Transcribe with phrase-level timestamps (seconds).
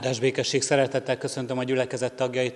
[0.00, 2.54] Áldás békesség, szeretettel köszöntöm a gyülekezet tagjait.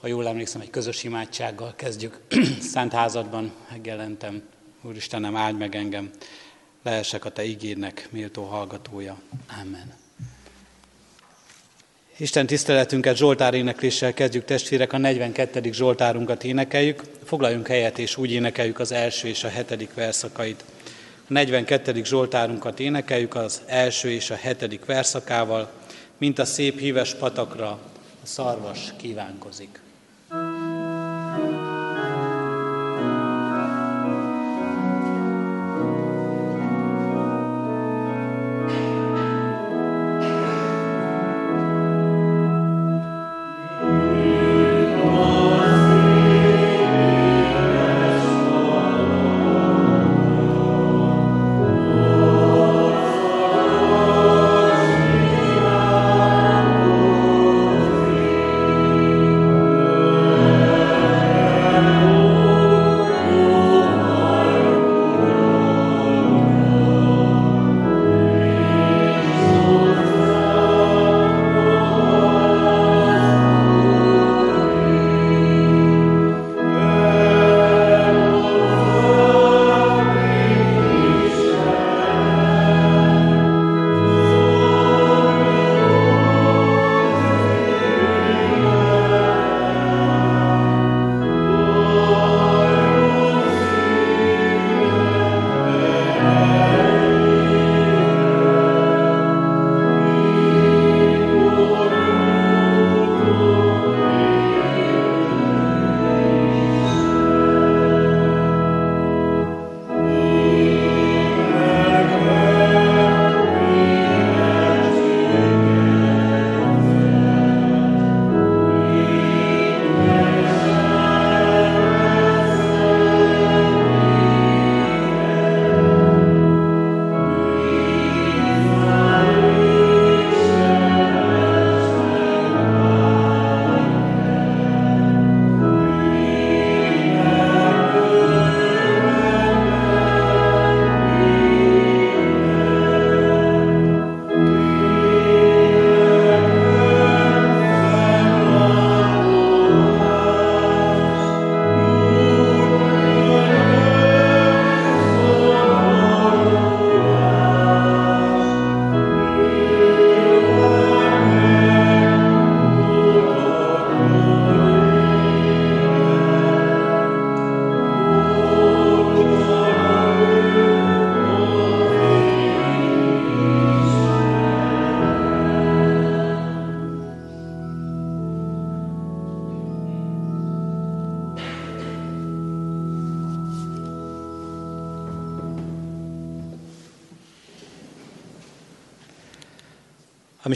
[0.00, 2.20] Ha jól emlékszem, egy közös imádsággal kezdjük.
[2.72, 4.42] Szent házadban megjelentem.
[4.82, 6.10] Úristenem, áld meg engem.
[6.82, 9.16] Lehessek a Te igédnek méltó hallgatója.
[9.60, 9.94] Amen.
[12.16, 15.72] Isten tiszteletünket Zsoltár énekléssel kezdjük testvérek, a 42.
[15.72, 17.02] Zsoltárunkat énekeljük.
[17.24, 20.64] Foglaljunk helyet és úgy énekeljük az első és a hetedik verszakait.
[21.28, 22.04] A 42.
[22.04, 25.77] Zsoltárunkat énekeljük az első és a hetedik verszakával,
[26.18, 27.68] mint a szép híves patakra
[28.22, 29.80] a szarvas kívánkozik.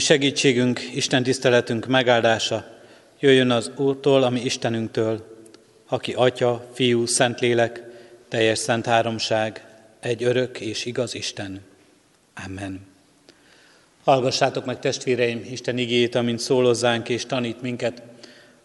[0.03, 2.65] Segítségünk, Isten tiszteletünk megáldása
[3.19, 5.37] jöjjön az Úrtól, ami Istenünktől,
[5.87, 7.83] aki Atya, Fiú, Szentlélek,
[8.27, 9.65] teljes szent háromság,
[9.99, 11.61] egy örök és igaz Isten.
[12.45, 12.85] Amen.
[14.03, 18.01] Hallgassátok meg testvéreim Isten igét, amint szólozzánk és tanít minket.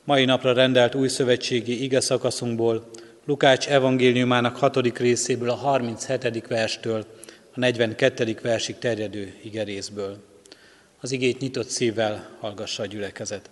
[0.04, 2.90] Mai napra rendelt új szövetségi ige szakaszunkból,
[3.24, 6.46] Lukács evangéliumának hatodik részéből, a 37.
[6.46, 7.06] verstől
[7.54, 8.38] a 42.
[8.42, 10.27] versig terjedő igerészből.
[11.00, 13.50] Az igét nyitott szívvel hallgassa a gyülekezet.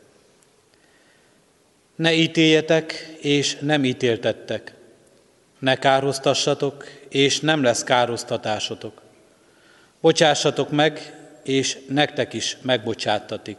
[1.96, 4.74] Ne ítéljetek, és nem ítéltettek.
[5.58, 9.02] Ne károztassatok, és nem lesz károztatásotok.
[10.00, 13.56] Bocsássatok meg, és nektek is megbocsáttatik.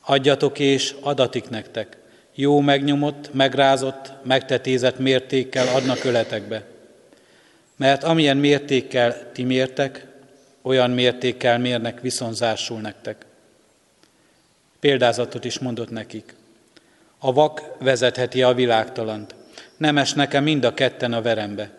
[0.00, 1.96] Adjatok, és adatik nektek.
[2.34, 6.64] Jó megnyomott, megrázott, megtetézett mértékkel adnak öletekbe.
[7.76, 10.06] Mert amilyen mértékkel ti mértek,
[10.62, 13.26] olyan mértékkel mérnek viszonzásul nektek.
[14.80, 16.34] Példázatot is mondott nekik.
[17.18, 19.34] A vak vezetheti a világtalant,
[19.76, 21.70] nem esnek-e mind a ketten a verembe.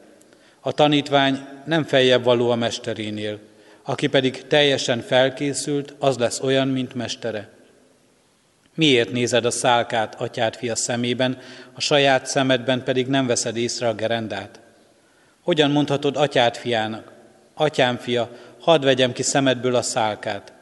[0.59, 3.39] A tanítvány nem feljebb való a mesterénél,
[3.83, 7.49] aki pedig teljesen felkészült, az lesz olyan, mint mestere.
[8.75, 11.37] Miért nézed a szálkát atyád fia szemében,
[11.73, 14.59] a saját szemedben pedig nem veszed észre a gerendát?
[15.41, 17.11] Hogyan mondhatod atyád fiának,
[17.53, 18.29] atyám fia,
[18.59, 20.53] hadd vegyem ki szemedből a szálkát,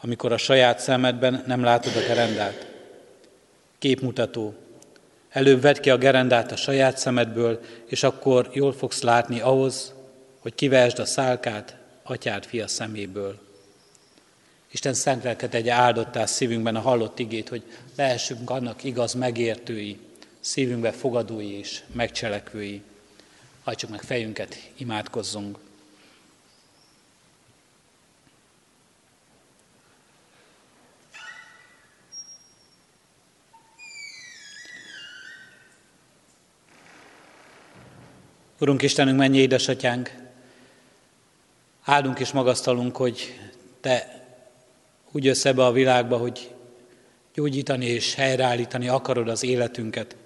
[0.00, 2.66] amikor a saját szemedben nem látod a gerendát.
[3.78, 4.54] Képmutató.
[5.28, 9.92] Előbb vedd ki a gerendát a saját szemedből, és akkor jól fogsz látni ahhoz,
[10.38, 13.38] hogy kivesd a szálkát atyád fia szeméből.
[14.70, 17.62] Isten szent lelket egy áldottá szívünkben a hallott igét, hogy
[17.96, 19.98] lehessünk annak igaz megértői,
[20.40, 22.82] szívünkbe fogadói és megcselekvői.
[23.64, 25.58] Hajtsuk meg fejünket, imádkozzunk.
[38.60, 40.14] Urunk Istenünk, mennyi édesatyánk,
[41.84, 43.40] áldunk és magasztalunk, hogy
[43.80, 44.24] Te
[45.12, 46.54] úgy jössz ebbe a világba, hogy
[47.34, 50.16] gyógyítani és helyreállítani akarod az életünket.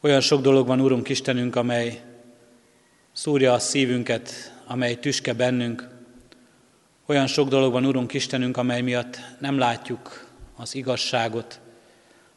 [0.00, 2.02] Olyan sok dolog van, Urunk Istenünk, amely
[3.12, 5.88] szúrja a szívünket, amely tüske bennünk.
[7.06, 11.60] Olyan sok dolog van, Urunk Istenünk, amely miatt nem látjuk az igazságot,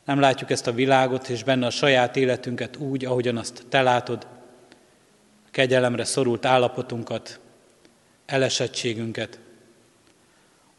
[0.08, 4.28] nem látjuk ezt a világot, és benne a saját életünket úgy, ahogyan azt Te látod,
[5.46, 7.40] a kegyelemre szorult állapotunkat,
[8.26, 9.40] elesettségünket.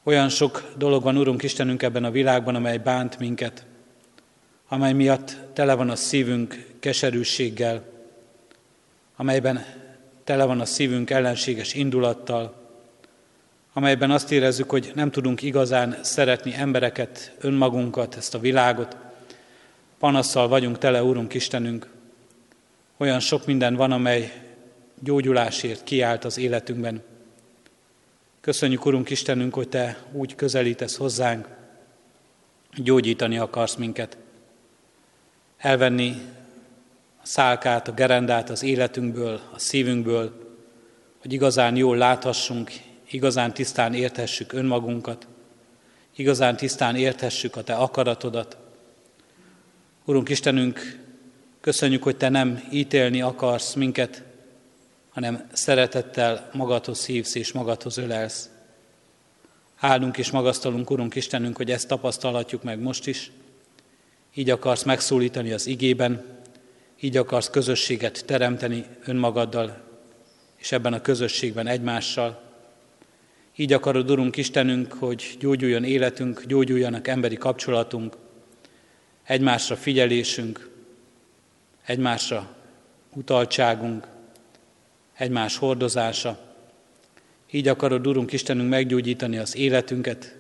[0.03, 3.67] Olyan sok dolog van, Urunk Istenünk, ebben a világban, amely bánt minket,
[4.69, 7.83] amely miatt tele van a szívünk keserűséggel,
[9.17, 9.65] amelyben
[10.25, 12.55] tele van a szívünk ellenséges indulattal,
[13.73, 19.07] amelyben azt érezzük, hogy nem tudunk igazán szeretni embereket, önmagunkat, ezt a világot.
[19.99, 21.89] Panasszal vagyunk tele, Úrunk Istenünk.
[22.97, 24.33] Olyan sok minden van, amely
[25.01, 27.03] gyógyulásért kiállt az életünkben.
[28.41, 31.49] Köszönjük, Urunk Istenünk, hogy Te úgy közelítesz hozzánk,
[32.75, 34.17] gyógyítani akarsz minket.
[35.57, 36.17] Elvenni
[37.23, 40.57] a szálkát, a gerendát az életünkből, a szívünkből,
[41.19, 42.71] hogy igazán jól láthassunk,
[43.11, 45.27] igazán tisztán érthessük önmagunkat,
[46.17, 48.57] igazán tisztán érthessük a Te akaratodat.
[50.09, 50.99] Urunk Istenünk,
[51.61, 54.23] köszönjük, hogy Te nem ítélni akarsz minket,
[55.09, 58.51] hanem szeretettel magadhoz hívsz és magadhoz ölelsz.
[59.79, 63.31] Áldunk és magasztalunk, Urunk Istenünk, hogy ezt tapasztalhatjuk meg most is.
[64.35, 66.25] Így akarsz megszólítani az igében,
[67.01, 69.81] így akarsz közösséget teremteni önmagaddal,
[70.57, 72.43] és ebben a közösségben egymással.
[73.57, 78.17] Így akarod, Urunk Istenünk, hogy gyógyuljon életünk, gyógyuljanak emberi kapcsolatunk,
[79.29, 80.71] egymásra figyelésünk,
[81.85, 82.57] egymásra
[83.15, 84.07] utaltságunk,
[85.15, 86.39] egymás hordozása.
[87.51, 90.37] Így akarod, Urunk Istenünk, meggyógyítani az életünket,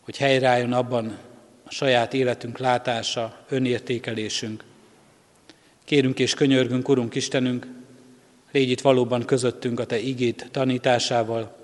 [0.00, 1.18] hogy helyreálljon abban
[1.64, 4.64] a saját életünk látása, önértékelésünk.
[5.84, 7.66] Kérünk és könyörgünk, Urunk Istenünk,
[8.50, 11.56] légy itt valóban közöttünk a Te igét tanításával,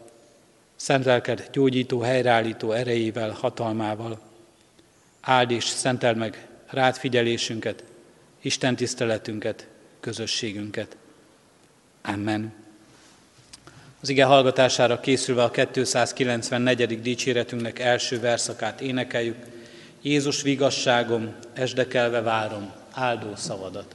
[0.76, 4.31] szent lelked gyógyító, helyreállító erejével, hatalmával.
[5.22, 7.84] Áld és szentel meg rád figyelésünket,
[8.40, 9.66] Isten tiszteletünket,
[10.00, 10.96] közösségünket.
[12.02, 12.52] Amen.
[14.00, 17.02] Az ige hallgatására készülve a 294.
[17.02, 19.36] dicséretünknek első verszakát énekeljük.
[20.00, 23.94] Jézus vigasságom, esdekelve várom, áldó szavadat.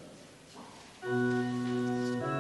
[1.10, 2.37] thank you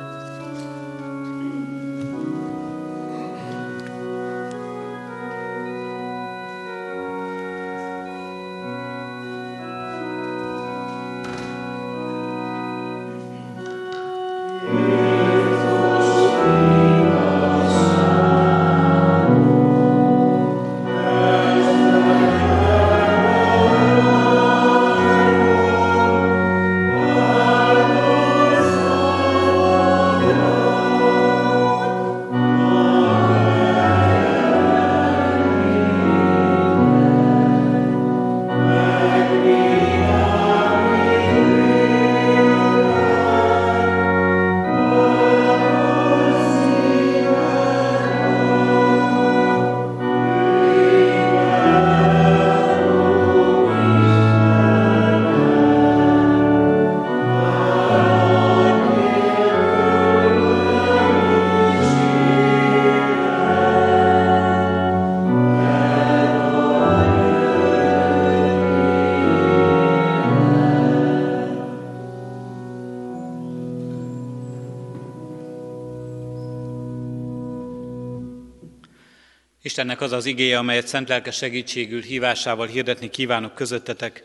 [79.78, 84.24] Istennek az az igéje, amelyet szent lelke segítségül hívásával hirdetni kívánok közöttetek,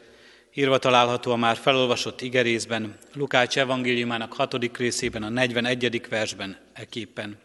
[0.55, 6.07] írva található a már felolvasott igerészben, Lukács evangéliumának hatodik részében, a 41.
[6.09, 7.39] versben eképpen.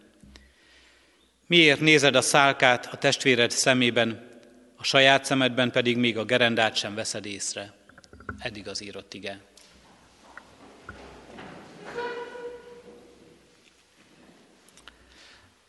[1.48, 4.30] Miért nézed a szálkát a testvéred szemében,
[4.76, 7.74] a saját szemedben pedig még a gerendát sem veszed észre?
[8.40, 9.40] Eddig az írott ige.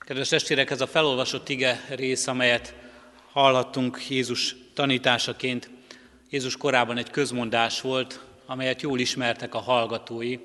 [0.09, 2.75] Kedves testvérek, ez a felolvasott ige rész, amelyet
[3.33, 5.71] hallhattunk Jézus tanításaként.
[6.31, 10.39] Jézus korában egy közmondás volt, amelyet jól ismertek a hallgatói.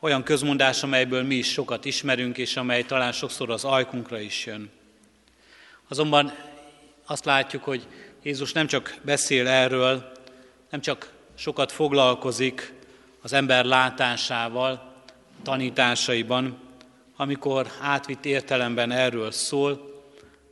[0.00, 4.70] Olyan közmondás, amelyből mi is sokat ismerünk, és amely talán sokszor az ajkunkra is jön.
[5.88, 6.32] Azonban
[7.06, 7.86] azt látjuk, hogy
[8.22, 10.12] Jézus nem csak beszél erről,
[10.70, 12.72] nem csak sokat foglalkozik
[13.22, 14.92] az ember látásával,
[15.42, 16.67] tanításaiban,
[17.20, 20.02] amikor átvitt értelemben erről szól,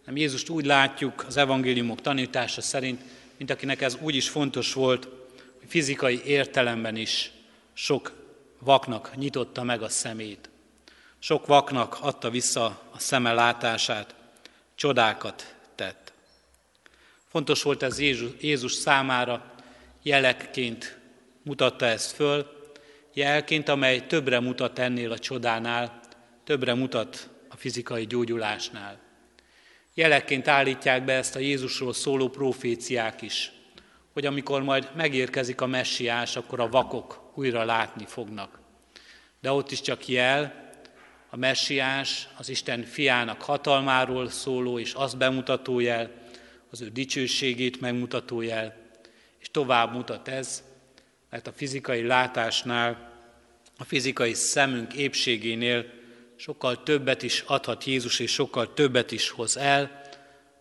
[0.04, 3.00] nem Jézust úgy látjuk az evangéliumok tanítása szerint,
[3.36, 5.08] mint akinek ez úgy is fontos volt,
[5.58, 7.30] hogy fizikai értelemben is
[7.72, 8.12] sok
[8.58, 10.48] vaknak nyitotta meg a szemét.
[11.18, 14.14] Sok vaknak adta vissza a szeme látását,
[14.74, 16.12] csodákat tett.
[17.28, 17.98] Fontos volt ez
[18.40, 19.54] Jézus, számára,
[20.02, 20.98] jelekként
[21.42, 22.70] mutatta ezt föl,
[23.12, 26.04] jelként, amely többre mutat ennél a csodánál,
[26.46, 28.98] többre mutat a fizikai gyógyulásnál.
[29.94, 33.52] Jelekként állítják be ezt a Jézusról szóló proféciák is,
[34.12, 38.58] hogy amikor majd megérkezik a messiás, akkor a vakok újra látni fognak.
[39.40, 40.70] De ott is csak jel,
[41.30, 46.10] a messiás, az Isten fiának hatalmáról szóló és azt bemutató jel,
[46.70, 48.76] az ő dicsőségét megmutató jel,
[49.38, 50.62] és tovább mutat ez,
[51.30, 53.12] mert a fizikai látásnál,
[53.78, 56.04] a fizikai szemünk épségénél
[56.36, 60.00] sokkal többet is adhat Jézus, és sokkal többet is hoz el,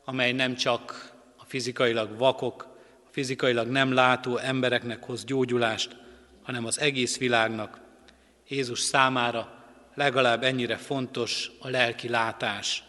[0.05, 5.96] amely nem csak a fizikailag vakok, a fizikailag nem látó embereknek hoz gyógyulást,
[6.44, 7.79] hanem az egész világnak.
[8.48, 9.63] Jézus számára
[9.94, 12.84] legalább ennyire fontos a lelki látás.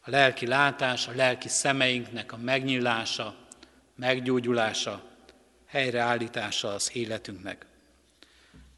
[0.00, 3.34] A lelki látás, a lelki szemeinknek a megnyílása,
[3.96, 5.02] meggyógyulása,
[5.66, 7.66] helyreállítása az életünknek.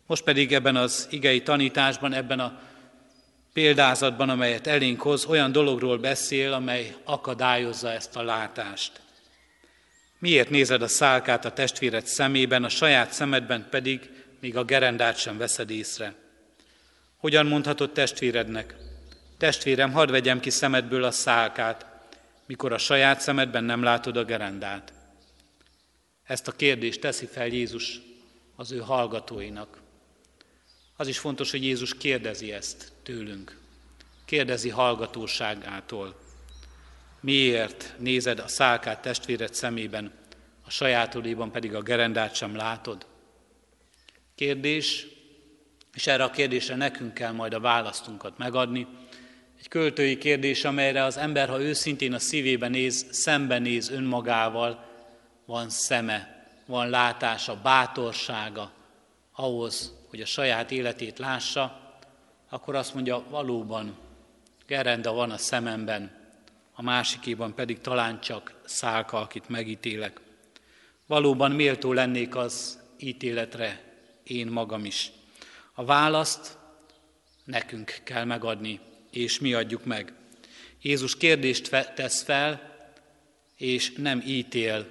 [0.06, 2.60] Most pedig ebben az igei tanításban, ebben a
[3.56, 9.00] példázatban, amelyet elénk hoz, olyan dologról beszél, amely akadályozza ezt a látást.
[10.18, 14.10] Miért nézed a szálkát a testvéred szemében, a saját szemedben pedig
[14.40, 16.14] még a gerendát sem veszed észre?
[17.16, 18.74] Hogyan mondhatod testvérednek,
[19.38, 21.86] testvérem, hadd vegyem ki szemedből a szálkát,
[22.46, 24.92] mikor a saját szemedben nem látod a gerendát?
[26.24, 28.00] Ezt a kérdést teszi fel Jézus
[28.56, 29.84] az ő hallgatóinak.
[30.96, 33.58] Az is fontos, hogy Jézus kérdezi ezt tőlünk.
[34.24, 36.20] Kérdezi hallgatóságától.
[37.20, 40.12] Miért nézed a szálkát testvéred szemében,
[40.64, 43.06] a sajátodéban pedig a gerendát sem látod?
[44.34, 45.06] Kérdés,
[45.94, 48.86] és erre a kérdésre nekünk kell majd a választunkat megadni.
[49.58, 54.84] Egy költői kérdés, amelyre az ember, ha őszintén a szívébe néz, szembenéz önmagával,
[55.46, 58.75] van szeme, van látása, bátorsága
[59.36, 61.80] ahhoz, hogy a saját életét lássa,
[62.48, 63.98] akkor azt mondja, valóban
[64.66, 66.24] gerenda van a szememben,
[66.72, 70.20] a másikéban pedig talán csak szálka, akit megítélek.
[71.06, 75.10] Valóban méltó lennék az ítéletre én magam is.
[75.72, 76.58] A választ
[77.44, 80.12] nekünk kell megadni, és mi adjuk meg.
[80.82, 82.74] Jézus kérdést tesz fel,
[83.56, 84.86] és nem ítél,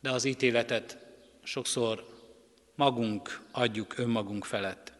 [0.00, 0.98] de az ítéletet
[1.42, 2.09] sokszor
[2.80, 4.92] magunk adjuk önmagunk felett.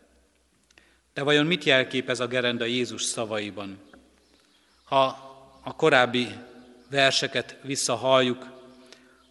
[1.14, 3.78] De vajon mit jelképez a gerenda Jézus szavaiban?
[4.84, 5.02] Ha
[5.64, 6.28] a korábbi
[6.90, 8.46] verseket visszahalljuk,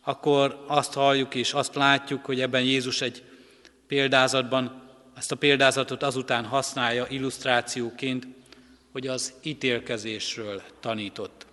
[0.02, 3.24] akkor azt halljuk és azt látjuk, hogy ebben Jézus egy
[3.88, 4.82] példázatban,
[5.16, 8.28] ezt a példázatot azután használja illusztrációként,
[8.92, 11.46] hogy az ítélkezésről tanított.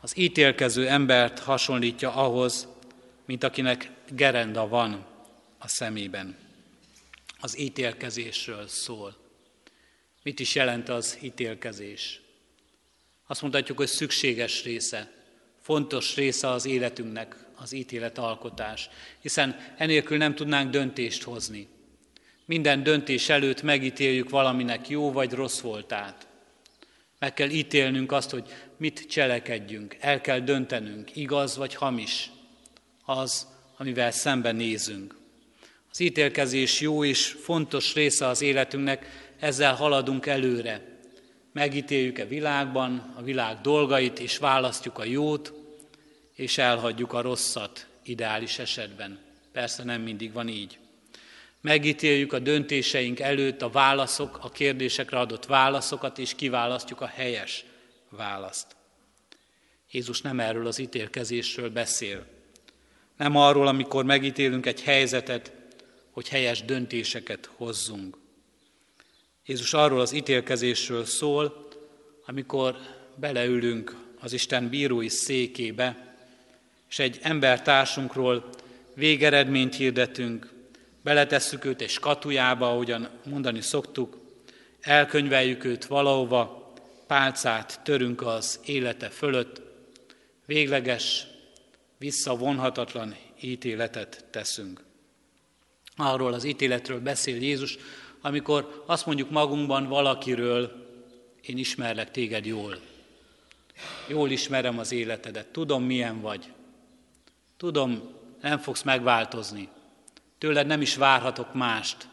[0.00, 2.68] Az ítélkező embert hasonlítja ahhoz,
[3.24, 5.10] mint akinek gerenda van
[5.62, 6.36] a szemében.
[7.40, 9.16] Az ítélkezésről szól.
[10.22, 12.20] Mit is jelent az ítélkezés?
[13.26, 15.12] Azt mondhatjuk, hogy szükséges része,
[15.60, 18.88] fontos része az életünknek az ítéletalkotás,
[19.20, 21.68] hiszen enélkül nem tudnánk döntést hozni.
[22.44, 26.26] Minden döntés előtt megítéljük valaminek jó vagy rossz voltát.
[27.18, 32.30] Meg kell ítélnünk azt, hogy mit cselekedjünk, el kell döntenünk, igaz vagy hamis,
[33.04, 35.20] az, amivel szemben nézünk.
[35.92, 39.06] Az ítélkezés jó és fontos része az életünknek,
[39.40, 40.98] ezzel haladunk előre.
[41.52, 45.52] Megítéljük a világban a világ dolgait, és választjuk a jót,
[46.34, 49.18] és elhagyjuk a rosszat ideális esetben.
[49.52, 50.78] Persze nem mindig van így.
[51.60, 57.64] Megítéljük a döntéseink előtt a válaszok, a kérdésekre adott válaszokat, és kiválasztjuk a helyes
[58.08, 58.66] választ.
[59.90, 62.26] Jézus nem erről az ítélkezésről beszél.
[63.16, 65.60] Nem arról, amikor megítélünk egy helyzetet,
[66.12, 68.16] hogy helyes döntéseket hozzunk.
[69.46, 71.68] Jézus arról az ítélkezésről szól,
[72.26, 72.76] amikor
[73.16, 76.16] beleülünk az Isten bírói székébe,
[76.88, 78.48] és egy embertársunkról
[78.94, 80.52] végeredményt hirdetünk,
[81.02, 84.20] beletesszük őt egy skatujába, ahogyan mondani szoktuk,
[84.80, 86.72] elkönyveljük őt valahova,
[87.06, 89.60] pálcát törünk az élete fölött,
[90.46, 91.26] végleges,
[91.98, 94.84] visszavonhatatlan ítéletet teszünk.
[95.96, 97.78] Arról az ítéletről beszél Jézus,
[98.20, 100.86] amikor azt mondjuk magunkban valakiről,
[101.42, 102.80] én ismerlek téged jól.
[104.08, 106.52] Jól ismerem az életedet, tudom milyen vagy.
[107.56, 108.02] Tudom,
[108.40, 109.68] nem fogsz megváltozni.
[110.38, 112.08] Tőled nem is várhatok mást,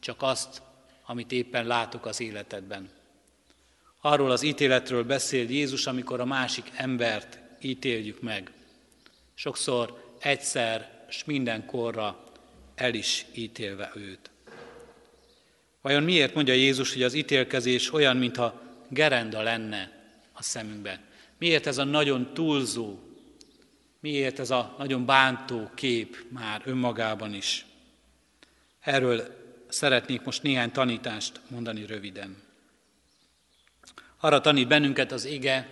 [0.00, 0.62] csak azt,
[1.06, 2.90] amit éppen látok az életedben.
[4.00, 8.52] Arról az ítéletről beszél Jézus, amikor a másik embert ítéljük meg.
[9.34, 12.31] Sokszor egyszer és mindenkorra
[12.82, 14.30] el is ítélve őt.
[15.80, 19.90] Vajon miért mondja Jézus, hogy az ítélkezés olyan, mintha gerenda lenne
[20.32, 21.00] a szemünkben?
[21.38, 22.98] Miért ez a nagyon túlzó,
[24.00, 27.66] miért ez a nagyon bántó kép már önmagában is?
[28.80, 29.22] Erről
[29.68, 32.42] szeretnék most néhány tanítást mondani röviden.
[34.20, 35.68] Arra tanít bennünket az ige,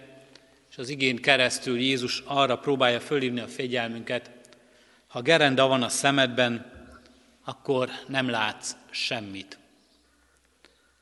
[0.71, 4.31] és az igén keresztül Jézus arra próbálja fölhívni a fegyelmünket,
[5.07, 6.79] ha gerenda van a szemedben,
[7.51, 9.59] akkor nem látsz semmit.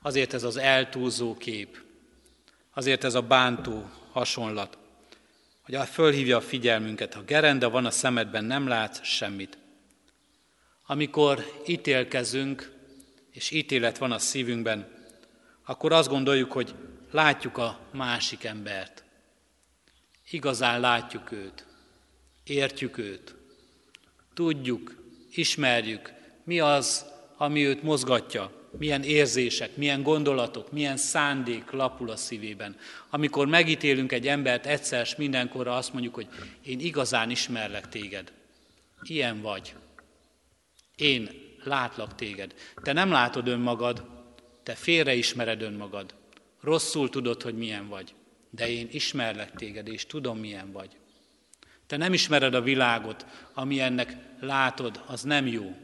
[0.01, 1.81] Azért ez az eltúlzó kép,
[2.73, 4.77] azért ez a bántó hasonlat,
[5.61, 9.57] hogy fölhívja a figyelmünket, ha gerenda van a szemedben, nem látsz semmit.
[10.85, 12.71] Amikor ítélkezünk,
[13.31, 14.87] és ítélet van a szívünkben,
[15.65, 16.75] akkor azt gondoljuk, hogy
[17.11, 19.03] látjuk a másik embert.
[20.29, 21.65] Igazán látjuk őt,
[22.43, 23.35] értjük őt,
[24.33, 24.95] tudjuk,
[25.31, 27.05] ismerjük, mi az,
[27.37, 32.75] ami őt mozgatja, milyen érzések, milyen gondolatok, milyen szándék lapul a szívében.
[33.09, 36.27] Amikor megítélünk egy embert egyszer és mindenkorra azt mondjuk, hogy
[36.63, 38.31] én igazán ismerlek téged.
[39.01, 39.75] Ilyen vagy.
[40.95, 41.29] Én
[41.63, 42.53] látlak téged.
[42.83, 44.05] Te nem látod önmagad,
[44.63, 46.13] te félreismered önmagad.
[46.61, 48.13] Rosszul tudod, hogy milyen vagy.
[48.49, 50.97] De én ismerlek téged, és tudom, milyen vagy.
[51.87, 55.75] Te nem ismered a világot, ami ennek látod, az nem jó.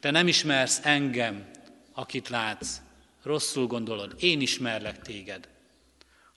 [0.00, 1.44] Te nem ismersz engem,
[1.92, 2.76] akit látsz.
[3.22, 5.48] Rosszul gondolod, én ismerlek téged.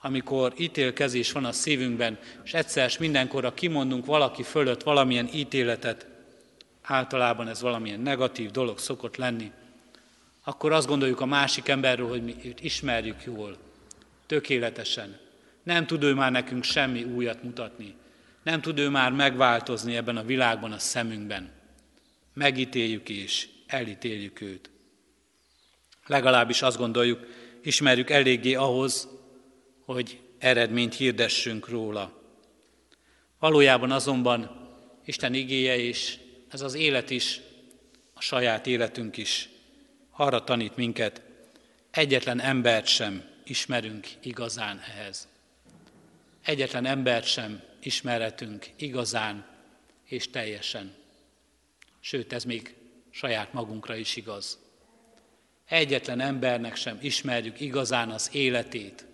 [0.01, 6.07] Amikor ítélkezés van a szívünkben, és egyszer mindenkorra kimondunk valaki fölött valamilyen ítéletet,
[6.81, 9.51] általában ez valamilyen negatív dolog szokott lenni,
[10.43, 13.57] akkor azt gondoljuk a másik emberről, hogy mi őt ismerjük jól,
[14.25, 15.17] tökéletesen.
[15.63, 17.95] Nem tud ő már nekünk semmi újat mutatni.
[18.43, 21.49] Nem tud ő már megváltozni ebben a világban a szemünkben.
[22.39, 24.69] Megítéljük és elítéljük őt.
[26.05, 27.25] Legalábbis azt gondoljuk,
[27.63, 29.07] ismerjük eléggé ahhoz,
[29.85, 32.21] hogy eredményt hirdessünk róla.
[33.39, 34.67] Valójában azonban
[35.05, 36.17] Isten igéje és
[36.49, 37.41] ez az élet is,
[38.13, 39.49] a saját életünk is
[40.11, 41.21] arra tanít minket,
[41.91, 45.27] egyetlen embert sem ismerünk igazán ehhez.
[46.43, 49.45] Egyetlen embert sem ismerhetünk igazán
[50.05, 50.98] és teljesen.
[51.99, 52.75] Sőt, ez még
[53.09, 54.59] saját magunkra is igaz.
[55.65, 59.05] Egyetlen embernek sem ismerjük igazán az életét,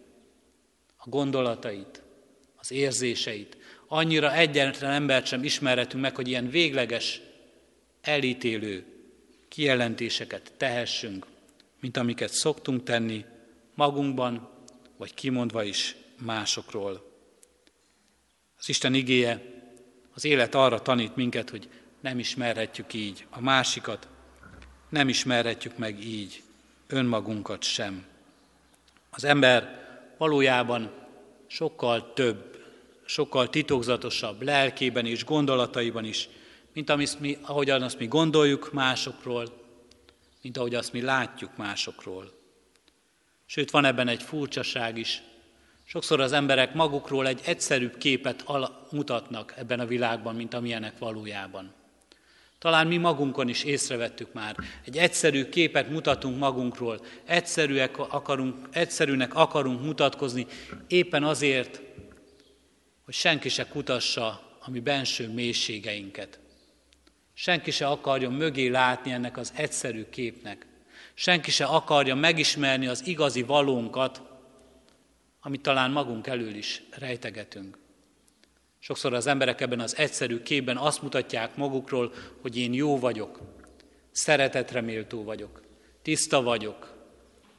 [0.98, 2.02] a gondolatait,
[2.56, 3.58] az érzéseit.
[3.88, 7.22] Annyira egyetlen embert sem ismerhetünk meg, hogy ilyen végleges,
[8.02, 8.86] elítélő
[9.48, 11.26] kijelentéseket tehessünk,
[11.80, 13.26] mint amiket szoktunk tenni
[13.76, 14.50] magunkban,
[14.98, 17.12] vagy kimondva is másokról.
[18.58, 19.42] Az Isten igéje,
[20.14, 21.70] az élet arra tanít minket, hogy
[22.06, 24.08] nem ismerhetjük így a másikat,
[24.90, 26.44] nem ismerhetjük meg így
[26.88, 28.06] önmagunkat sem.
[29.10, 29.86] Az ember
[30.18, 30.92] valójában
[31.48, 32.66] sokkal több,
[33.06, 36.30] sokkal titokzatosabb lelkében és gondolataiban is,
[36.74, 39.64] mint amit mi, ahogyan azt mi gondoljuk másokról,
[40.42, 42.32] mint ahogy azt mi látjuk másokról.
[43.46, 45.22] Sőt, van ebben egy furcsaság is.
[45.84, 48.46] Sokszor az emberek magukról egy egyszerűbb képet
[48.92, 51.74] mutatnak ebben a világban, mint amilyenek valójában.
[52.60, 54.56] Talán mi magunkon is észrevettük már.
[54.86, 60.48] Egy egyszerű képet mutatunk magunkról, egyszerűek akarunk, egyszerűnek akarunk mutatkozni,
[60.88, 61.82] éppen azért,
[63.06, 64.28] hogy senki se kutassa
[64.60, 66.40] a mi benső mélységeinket.
[67.34, 70.66] Senki se akarja mögé látni ennek az egyszerű képnek.
[71.14, 74.22] Senki se akarja megismerni az igazi valónkat,
[75.42, 77.78] amit talán magunk elől is rejtegetünk.
[78.88, 83.40] Sokszor az emberek ebben az egyszerű képben azt mutatják magukról, hogy én jó vagyok,
[84.12, 85.62] szeretetreméltó vagyok,
[86.02, 86.94] tiszta vagyok,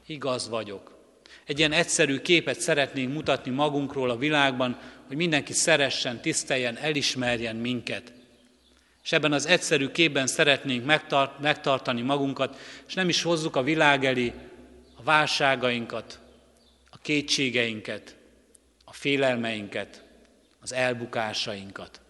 [0.07, 0.99] igaz vagyok,
[1.45, 8.13] Egy ilyen egyszerű képet szeretnénk mutatni magunkról a világban, hogy mindenki szeressen, tiszteljen, elismerjen minket.
[9.03, 14.05] És ebben az egyszerű képben szeretnénk megtart, megtartani magunkat, és nem is hozzuk a világ
[14.05, 14.33] elé
[14.97, 16.21] a válságainkat,
[16.91, 18.17] a kétségeinket,
[18.85, 20.06] a félelmeinket,
[20.67, 22.01] az elbukásainkat.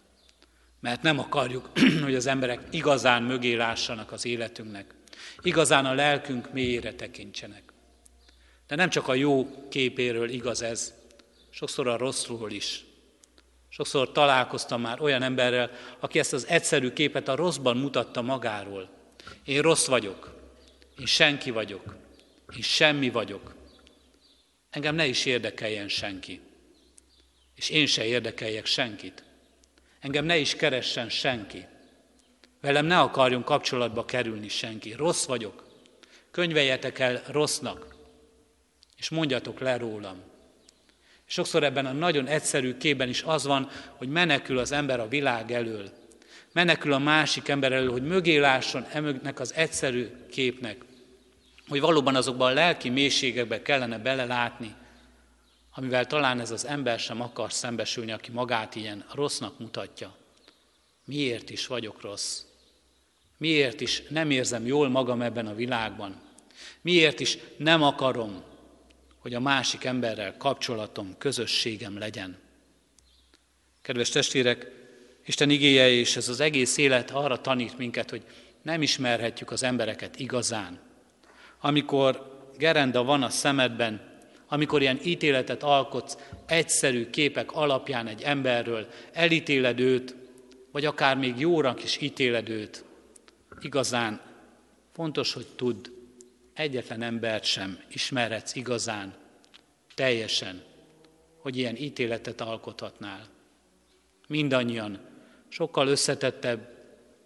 [0.80, 1.70] Mert nem akarjuk,
[2.04, 4.94] hogy az emberek igazán mögé lássanak az életünknek,
[5.40, 7.62] igazán a lelkünk mélyére tekintsenek.
[8.66, 10.94] De nem csak a jó képéről igaz ez,
[11.50, 12.84] sokszor a rosszról is.
[13.68, 18.90] Sokszor találkoztam már olyan emberrel, aki ezt az egyszerű képet a rosszban mutatta magáról.
[19.44, 20.34] Én rossz vagyok,
[20.98, 21.96] én senki vagyok,
[22.56, 23.54] én semmi vagyok.
[24.70, 26.45] Engem ne is érdekeljen senki.
[27.56, 29.24] És én se érdekeljek senkit.
[30.00, 31.66] Engem ne is keressen senki.
[32.60, 34.92] Velem ne akarjon kapcsolatba kerülni senki.
[34.92, 35.66] Rossz vagyok.
[36.30, 37.94] Könyveljetek el rossznak,
[38.96, 40.22] és mondjatok le rólam.
[41.26, 45.52] Sokszor ebben a nagyon egyszerű képben is az van, hogy menekül az ember a világ
[45.52, 45.90] elől.
[46.52, 50.76] Menekül a másik ember elől, hogy mögé lásson emögnek az egyszerű képnek.
[51.68, 54.74] Hogy valóban azokban a lelki mélységekbe kellene belelátni,
[55.78, 60.16] amivel talán ez az ember sem akar szembesülni, aki magát ilyen rossznak mutatja.
[61.04, 62.42] Miért is vagyok rossz?
[63.38, 66.20] Miért is nem érzem jól magam ebben a világban?
[66.80, 68.42] Miért is nem akarom,
[69.18, 72.38] hogy a másik emberrel kapcsolatom, közösségem legyen?
[73.82, 74.70] Kedves testvérek,
[75.26, 78.24] Isten igéje és ez az egész élet arra tanít minket, hogy
[78.62, 80.78] nem ismerhetjük az embereket igazán.
[81.60, 84.15] Amikor gerenda van a szemedben,
[84.48, 90.14] amikor ilyen ítéletet alkotsz egyszerű képek alapján egy emberről, elítéled őt,
[90.72, 92.84] vagy akár még jóra is ítéled őt,
[93.60, 94.20] igazán
[94.92, 95.88] fontos, hogy tudd,
[96.54, 99.14] egyetlen embert sem ismerhetsz igazán,
[99.94, 100.62] teljesen,
[101.38, 103.26] hogy ilyen ítéletet alkothatnál.
[104.28, 104.98] Mindannyian
[105.48, 106.68] sokkal összetettebb,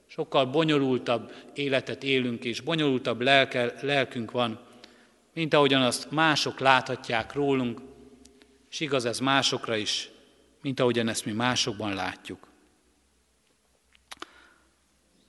[0.06, 4.60] sokkal bonyolultabb életet élünk, és bonyolultabb lelke, lelkünk van,
[5.34, 7.80] mint ahogyan azt mások láthatják rólunk,
[8.70, 10.10] és igaz ez másokra is,
[10.62, 12.48] mint ahogyan ezt mi másokban látjuk.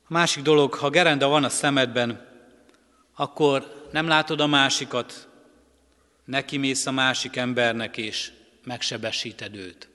[0.08, 2.28] A másik dolog, ha gerenda van a szemedben,
[3.16, 5.30] akkor nem látod a másikat,
[6.26, 8.32] neki mész a másik embernek, és
[8.64, 9.90] megsebesíted őt.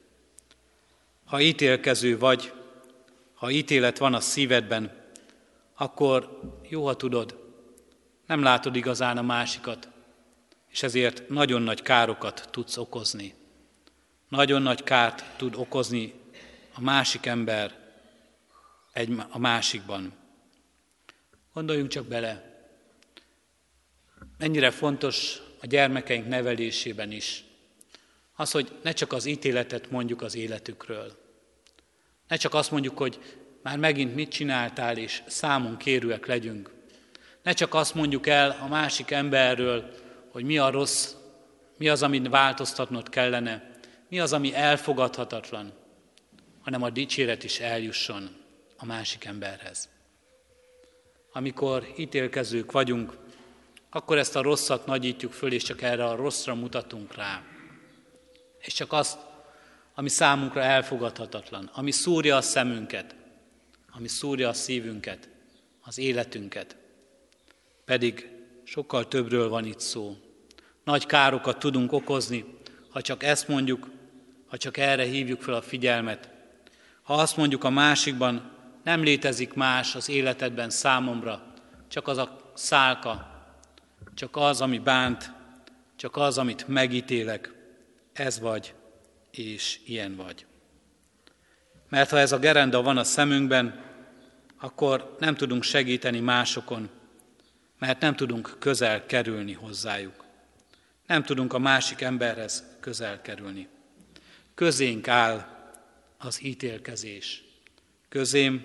[1.24, 2.52] Ha ítélkező vagy,
[3.34, 5.04] ha ítélet van a szívedben,
[5.74, 7.44] akkor jó, ha tudod,
[8.26, 9.88] nem látod igazán a másikat,
[10.76, 13.34] és ezért nagyon nagy károkat tudsz okozni.
[14.28, 16.14] Nagyon nagy kárt tud okozni
[16.74, 17.74] a másik ember
[18.92, 20.12] egy, a másikban.
[21.52, 22.64] Gondoljunk csak bele,
[24.38, 27.44] mennyire fontos a gyermekeink nevelésében is
[28.34, 31.18] az, hogy ne csak az ítéletet mondjuk az életükről.
[32.28, 36.70] Ne csak azt mondjuk, hogy már megint mit csináltál, és számon kérőek legyünk.
[37.42, 40.04] Ne csak azt mondjuk el a másik emberről,
[40.36, 41.14] hogy mi a rossz,
[41.76, 43.70] mi az, amit változtatnod kellene,
[44.08, 45.72] mi az, ami elfogadhatatlan,
[46.62, 48.36] hanem a dicséret is eljusson
[48.76, 49.88] a másik emberhez.
[51.32, 53.16] Amikor ítélkezők vagyunk,
[53.90, 57.42] akkor ezt a rosszat nagyítjuk föl, és csak erre a rosszra mutatunk rá.
[58.58, 59.18] És csak azt,
[59.94, 63.14] ami számunkra elfogadhatatlan, ami szúrja a szemünket,
[63.90, 65.28] ami szúrja a szívünket,
[65.80, 66.76] az életünket.
[67.84, 68.30] Pedig
[68.66, 70.16] sokkal többről van itt szó.
[70.86, 72.44] Nagy károkat tudunk okozni,
[72.90, 73.90] ha csak ezt mondjuk,
[74.46, 76.30] ha csak erre hívjuk fel a figyelmet.
[77.02, 78.50] Ha azt mondjuk a másikban,
[78.84, 81.54] nem létezik más az életedben számomra,
[81.88, 83.30] csak az a szálka,
[84.14, 85.32] csak az, ami bánt,
[85.96, 87.52] csak az, amit megítélek,
[88.12, 88.74] ez vagy,
[89.30, 90.46] és ilyen vagy.
[91.88, 93.84] Mert ha ez a gerenda van a szemünkben,
[94.60, 96.88] akkor nem tudunk segíteni másokon,
[97.78, 100.25] mert nem tudunk közel kerülni hozzájuk.
[101.06, 103.68] Nem tudunk a másik emberhez közel kerülni.
[104.54, 105.46] Közénk áll
[106.18, 107.44] az ítélkezés.
[108.08, 108.64] Közém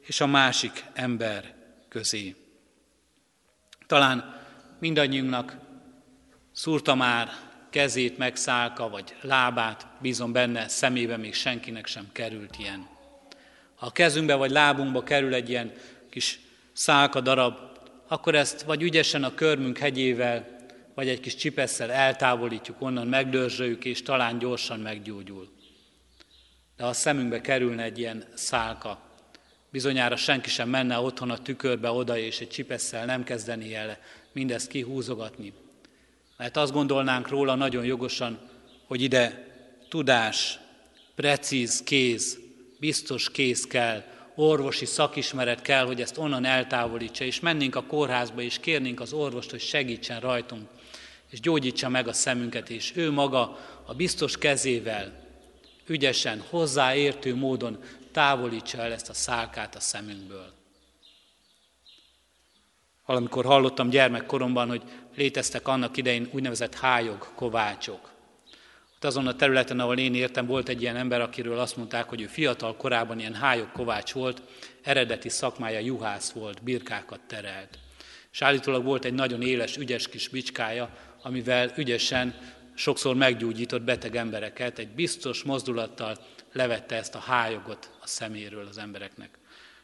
[0.00, 1.54] és a másik ember
[1.88, 2.34] közé.
[3.86, 4.44] Talán
[4.78, 5.56] mindannyiunknak
[6.52, 7.28] szúrta már
[7.70, 12.88] kezét megszálka, vagy lábát, bízom benne, szemébe még senkinek sem került ilyen.
[13.74, 15.72] Ha a kezünkbe vagy lábunkba kerül egy ilyen
[16.10, 16.40] kis
[16.72, 17.58] szálka darab,
[18.08, 20.55] akkor ezt vagy ügyesen a körmünk hegyével,
[20.96, 25.48] vagy egy kis csipesszel eltávolítjuk onnan, megdörzsöljük, és talán gyorsan meggyógyul.
[26.76, 29.00] De ha a szemünkbe kerülne egy ilyen szálka,
[29.70, 33.98] bizonyára senki sem menne otthon a tükörbe oda, és egy csipesszel nem kezdeni el
[34.32, 35.52] mindezt kihúzogatni.
[36.36, 38.38] Mert azt gondolnánk róla nagyon jogosan,
[38.86, 39.46] hogy ide
[39.88, 40.58] tudás,
[41.14, 42.38] precíz kéz,
[42.78, 44.02] biztos kéz kell,
[44.34, 49.50] orvosi szakismeret kell, hogy ezt onnan eltávolítsa, és mennénk a kórházba, és kérnénk az orvost,
[49.50, 50.68] hogy segítsen rajtunk,
[51.36, 55.12] és gyógyítsa meg a szemünket, és ő maga a biztos kezével,
[55.86, 57.78] ügyesen, hozzáértő módon
[58.12, 60.52] távolítsa el ezt a szálkát a szemünkből.
[63.06, 64.82] Valamikor hallottam gyermekkoromban, hogy
[65.16, 68.10] léteztek annak idején úgynevezett hájog kovácsok.
[68.94, 72.20] Ott azon a területen, ahol én értem, volt egy ilyen ember, akiről azt mondták, hogy
[72.20, 74.42] ő fiatal korában ilyen hájog kovács volt,
[74.82, 77.78] eredeti szakmája juhász volt, birkákat terelt.
[78.32, 80.90] És állítólag volt egy nagyon éles, ügyes kis bicskája,
[81.26, 82.34] amivel ügyesen
[82.74, 86.16] sokszor meggyógyított beteg embereket, egy biztos mozdulattal
[86.52, 89.38] levette ezt a hájogot a szeméről az embereknek.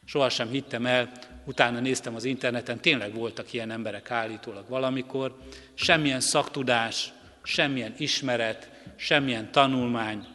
[0.04, 1.12] Sohasem hittem el,
[1.44, 5.36] utána néztem az interneten, tényleg voltak ilyen emberek állítólag valamikor,
[5.74, 10.26] semmilyen szaktudás, semmilyen ismeret, semmilyen tanulmány,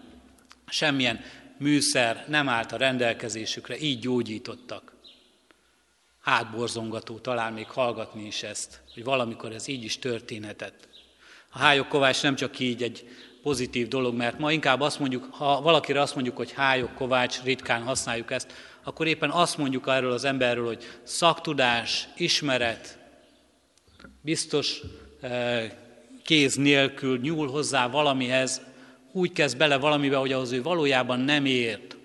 [0.67, 1.21] semmilyen
[1.57, 4.95] műszer nem állt a rendelkezésükre, így gyógyítottak.
[6.21, 10.87] Hátborzongató talán még hallgatni is ezt, hogy valamikor ez így is történhetett.
[11.49, 13.07] A hályok kovács nem csak így egy
[13.41, 17.81] pozitív dolog, mert ma inkább azt mondjuk, ha valakire azt mondjuk, hogy hályok kovács, ritkán
[17.81, 22.97] használjuk ezt, akkor éppen azt mondjuk erről az emberről, hogy szaktudás, ismeret,
[24.21, 24.81] biztos
[25.21, 25.71] eh,
[26.23, 28.61] kéz nélkül nyúl hozzá valamihez,
[29.11, 31.97] úgy kezd bele valamibe, hogy ahhoz ő valójában nem ért,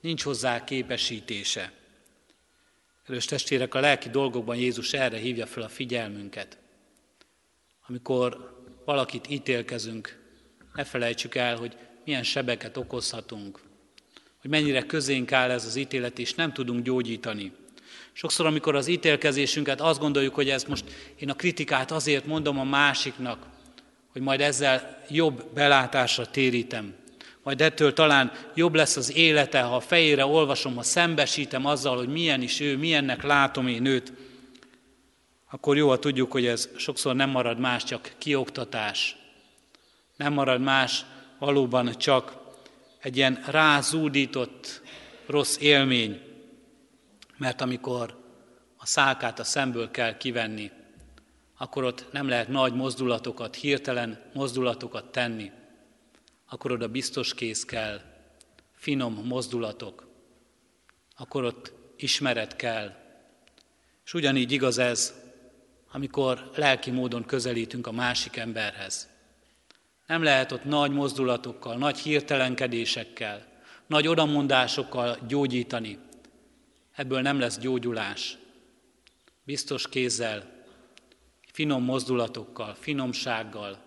[0.00, 1.72] nincs hozzá képesítése.
[3.06, 6.58] Erős testvérek, a lelki dolgokban Jézus erre hívja fel a figyelmünket.
[7.86, 10.20] Amikor valakit ítélkezünk,
[10.74, 13.60] ne felejtsük el, hogy milyen sebeket okozhatunk,
[14.40, 17.52] hogy mennyire közénk áll ez az ítélet, és nem tudunk gyógyítani.
[18.12, 20.84] Sokszor, amikor az ítélkezésünket azt gondoljuk, hogy ez most
[21.16, 23.46] én a kritikát azért mondom a másiknak,
[24.12, 26.94] hogy majd ezzel jobb belátásra térítem.
[27.42, 32.08] Majd ettől talán jobb lesz az élete, ha a fejére olvasom, ha szembesítem azzal, hogy
[32.08, 34.12] milyen is ő, milyennek látom én őt,
[35.54, 39.16] akkor jó, ha tudjuk, hogy ez sokszor nem marad más, csak kioktatás.
[40.16, 41.04] Nem marad más
[41.38, 42.36] valóban csak
[42.98, 44.82] egy ilyen rázúdított
[45.26, 46.20] rossz élmény,
[47.36, 48.24] mert amikor
[48.76, 50.70] a szálkát a szemből kell kivenni,
[51.56, 55.50] akkor ott nem lehet nagy mozdulatokat, hirtelen mozdulatokat tenni.
[56.48, 58.00] Akkor oda biztos kész kell,
[58.74, 60.08] finom mozdulatok.
[61.16, 62.94] Akkor ott ismeret kell.
[64.04, 65.21] És ugyanígy igaz ez,
[65.92, 69.08] amikor lelki módon közelítünk a másik emberhez.
[70.06, 73.46] Nem lehet ott nagy mozdulatokkal, nagy hirtelenkedésekkel,
[73.86, 75.98] nagy odamondásokkal gyógyítani.
[76.92, 78.36] Ebből nem lesz gyógyulás.
[79.44, 80.64] Biztos kézzel,
[81.52, 83.78] finom mozdulatokkal, finomsággal,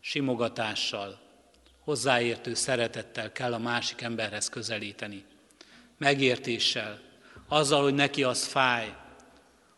[0.00, 1.18] simogatással,
[1.78, 5.24] hozzáértő szeretettel kell a másik emberhez közelíteni.
[5.98, 7.00] Megértéssel,
[7.48, 8.94] azzal, hogy neki az fáj,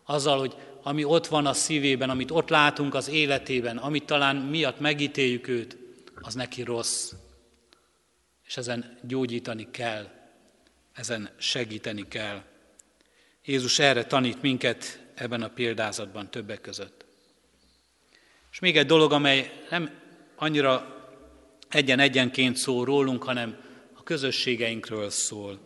[0.05, 4.79] azzal, hogy ami ott van a szívében, amit ott látunk az életében, amit talán miatt
[4.79, 5.77] megítéljük őt,
[6.21, 7.11] az neki rossz.
[8.45, 10.07] És ezen gyógyítani kell,
[10.93, 12.43] ezen segíteni kell.
[13.45, 17.05] Jézus erre tanít minket ebben a példázatban többek között.
[18.51, 19.89] És még egy dolog, amely nem
[20.35, 20.97] annyira
[21.69, 23.57] egyen-egyenként szól rólunk, hanem
[23.93, 25.59] a közösségeinkről szól.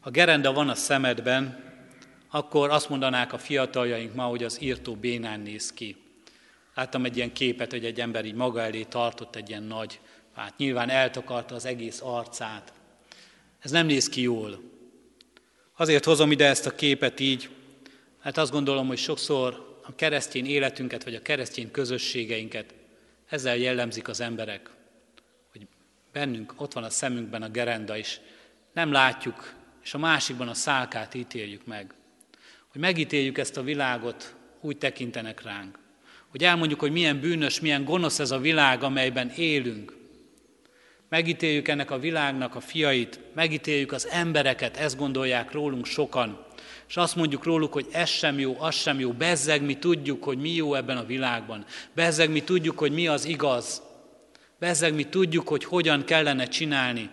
[0.00, 1.67] Ha gerenda van a szemedben,
[2.30, 5.96] akkor azt mondanák a fiataljaink ma, hogy az írtó bénán néz ki.
[6.74, 10.00] Láttam egy ilyen képet, hogy egy ember így maga elé tartott egy ilyen nagy,
[10.34, 12.72] hát nyilván eltakarta az egész arcát.
[13.58, 14.60] Ez nem néz ki jól.
[15.76, 17.48] Azért hozom ide ezt a képet így,
[18.22, 22.74] mert azt gondolom, hogy sokszor a keresztény életünket, vagy a keresztény közösségeinket
[23.28, 24.70] ezzel jellemzik az emberek,
[25.52, 25.66] hogy
[26.12, 28.20] bennünk ott van a szemünkben a gerenda is,
[28.72, 31.94] nem látjuk, és a másikban a szálkát ítéljük meg.
[32.78, 35.78] Hogy megítéljük ezt a világot, úgy tekintenek ránk.
[36.28, 39.96] Hogy elmondjuk, hogy milyen bűnös, milyen gonosz ez a világ, amelyben élünk.
[41.08, 46.46] Megítéljük ennek a világnak a fiait, megítéljük az embereket, ezt gondolják rólunk sokan
[46.88, 50.38] és azt mondjuk róluk, hogy ez sem jó, az sem jó, bezzeg mi tudjuk, hogy
[50.38, 51.64] mi jó ebben a világban,
[51.94, 53.82] bezzeg mi tudjuk, hogy mi az igaz,
[54.58, 57.10] bezzeg mi tudjuk, hogy hogyan kellene csinálni,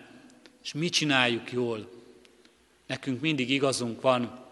[0.62, 1.90] és mi csináljuk jól.
[2.86, 4.45] Nekünk mindig igazunk van,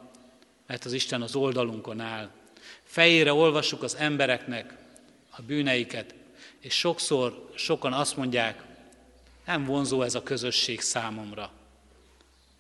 [0.67, 2.31] mert az Isten az oldalunkon áll.
[2.83, 4.75] Fejére olvassuk az embereknek
[5.31, 6.15] a bűneiket,
[6.61, 8.63] és sokszor sokan azt mondják,
[9.47, 11.51] nem vonzó ez a közösség számomra.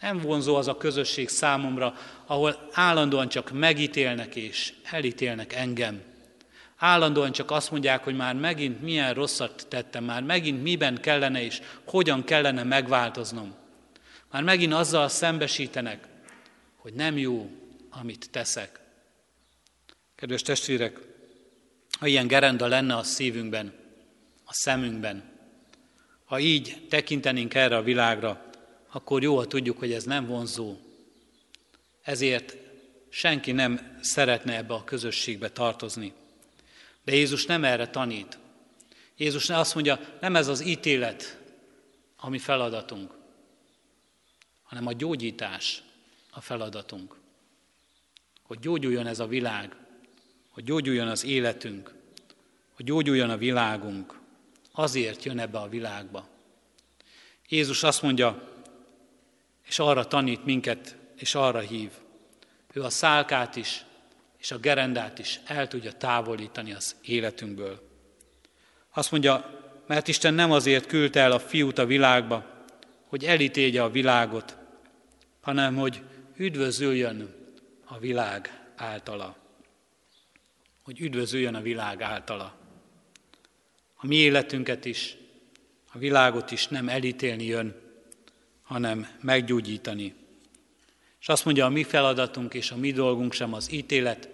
[0.00, 1.94] Nem vonzó az a közösség számomra,
[2.26, 6.02] ahol állandóan csak megítélnek és elítélnek engem.
[6.76, 11.60] Állandóan csak azt mondják, hogy már megint milyen rosszat tettem, már megint miben kellene és
[11.84, 13.54] hogyan kellene megváltoznom.
[14.30, 16.08] Már megint azzal szembesítenek,
[16.76, 17.50] hogy nem jó,
[18.00, 18.80] amit teszek.
[20.14, 21.00] Kedves testvérek,
[21.98, 23.72] ha ilyen gerenda lenne a szívünkben,
[24.44, 25.32] a szemünkben,
[26.24, 28.50] ha így tekintenénk erre a világra,
[28.90, 30.76] akkor jó, ha tudjuk, hogy ez nem vonzó.
[32.02, 32.56] Ezért
[33.08, 36.12] senki nem szeretne ebbe a közösségbe tartozni.
[37.04, 38.38] De Jézus nem erre tanít.
[39.16, 41.38] Jézus azt mondja, nem ez az ítélet,
[42.16, 43.14] ami feladatunk,
[44.62, 45.82] hanem a gyógyítás
[46.30, 47.22] a feladatunk.
[48.46, 49.76] Hogy gyógyuljon ez a világ,
[50.50, 51.94] hogy gyógyuljon az életünk,
[52.74, 54.18] hogy gyógyuljon a világunk.
[54.72, 56.28] Azért jön ebbe a világba.
[57.48, 58.48] Jézus azt mondja,
[59.66, 61.90] és arra tanít minket, és arra hív.
[62.72, 63.84] Ő a szálkát is,
[64.38, 67.88] és a gerendát is el tudja távolítani az életünkből.
[68.90, 72.44] Azt mondja, mert Isten nem azért küldte el a fiút a világba,
[73.06, 74.56] hogy elítélje a világot,
[75.40, 76.02] hanem hogy
[76.36, 77.43] üdvözüljön
[77.94, 79.36] a világ általa.
[80.82, 82.54] Hogy üdvözüljön a világ általa.
[83.94, 85.16] A mi életünket is,
[85.92, 87.74] a világot is nem elítélni jön,
[88.62, 90.14] hanem meggyógyítani.
[91.20, 94.28] És azt mondja, a mi feladatunk és a mi dolgunk sem az ítélet,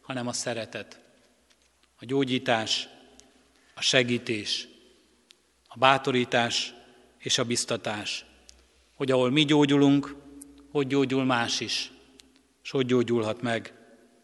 [0.00, 1.00] hanem a szeretet,
[2.00, 2.88] a gyógyítás,
[3.74, 4.68] a segítés,
[5.68, 6.74] a bátorítás
[7.18, 8.24] és a biztatás,
[8.94, 10.14] hogy ahol mi gyógyulunk,
[10.70, 11.90] hogy gyógyul más is,
[12.66, 13.72] és hogy gyógyulhat meg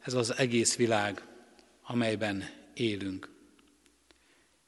[0.00, 1.26] ez az egész világ,
[1.83, 3.31] amelyben élünk.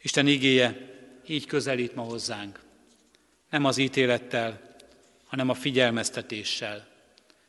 [0.02, 0.94] Isten igéje
[1.26, 2.60] így közelít ma hozzánk,
[3.50, 4.76] nem az ítélettel,
[5.24, 6.86] hanem a figyelmeztetéssel,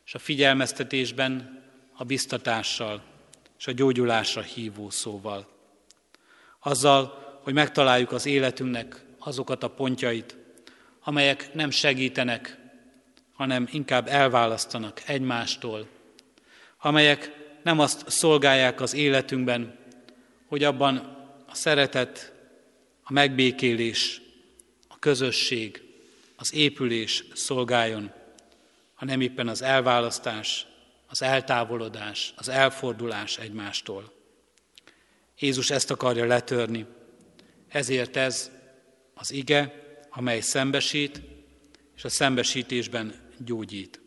[0.05, 3.03] és a figyelmeztetésben a biztatással,
[3.57, 5.47] és a gyógyulásra hívó szóval.
[6.59, 7.03] Azzal,
[7.43, 10.37] hogy megtaláljuk az életünknek azokat a pontjait,
[11.03, 12.57] amelyek nem segítenek,
[13.33, 15.93] hanem inkább elválasztanak egymástól,
[16.85, 17.31] amelyek
[17.63, 19.77] nem azt szolgálják az életünkben,
[20.47, 20.97] hogy abban
[21.47, 22.33] a szeretet,
[23.03, 24.21] a megbékélés,
[24.87, 25.81] a közösség,
[26.35, 28.11] az épülés szolgáljon,
[28.93, 30.67] hanem éppen az elválasztás,
[31.07, 34.13] az eltávolodás, az elfordulás egymástól.
[35.39, 36.85] Jézus ezt akarja letörni,
[37.67, 38.51] ezért ez
[39.13, 41.21] az ige, amely szembesít,
[41.95, 44.01] és a szembesítésben gyógyít.